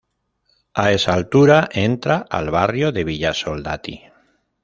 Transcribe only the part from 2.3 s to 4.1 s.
al barrio de Villa Soldati.